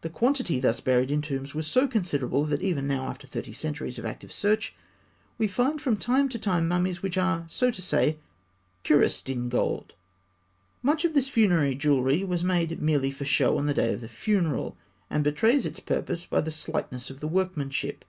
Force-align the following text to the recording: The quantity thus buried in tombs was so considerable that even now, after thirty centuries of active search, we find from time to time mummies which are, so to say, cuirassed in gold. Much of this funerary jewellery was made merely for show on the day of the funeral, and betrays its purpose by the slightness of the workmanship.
The 0.00 0.10
quantity 0.10 0.58
thus 0.58 0.80
buried 0.80 1.12
in 1.12 1.22
tombs 1.22 1.54
was 1.54 1.64
so 1.64 1.86
considerable 1.86 2.42
that 2.44 2.60
even 2.60 2.88
now, 2.88 3.04
after 3.06 3.28
thirty 3.28 3.52
centuries 3.52 4.00
of 4.00 4.04
active 4.04 4.32
search, 4.32 4.74
we 5.38 5.46
find 5.46 5.80
from 5.80 5.96
time 5.96 6.28
to 6.30 6.40
time 6.40 6.66
mummies 6.66 7.04
which 7.04 7.16
are, 7.16 7.44
so 7.48 7.70
to 7.70 7.80
say, 7.80 8.18
cuirassed 8.82 9.28
in 9.28 9.48
gold. 9.48 9.94
Much 10.82 11.04
of 11.04 11.14
this 11.14 11.28
funerary 11.28 11.76
jewellery 11.76 12.24
was 12.24 12.42
made 12.42 12.82
merely 12.82 13.12
for 13.12 13.24
show 13.24 13.58
on 13.58 13.66
the 13.66 13.74
day 13.74 13.94
of 13.94 14.00
the 14.00 14.08
funeral, 14.08 14.76
and 15.08 15.22
betrays 15.22 15.64
its 15.64 15.78
purpose 15.78 16.26
by 16.26 16.40
the 16.40 16.50
slightness 16.50 17.08
of 17.08 17.20
the 17.20 17.28
workmanship. 17.28 18.04